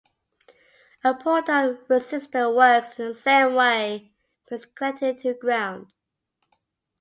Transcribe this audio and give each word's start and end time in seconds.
A 1.03 1.13
pull-down 1.13 1.77
resistor 1.87 2.55
works 2.55 2.97
in 2.99 3.09
the 3.09 3.13
same 3.13 3.53
way 3.53 4.11
but 4.49 4.55
is 4.55 4.65
connected 4.65 5.19
to 5.19 5.35
ground. 5.35 5.93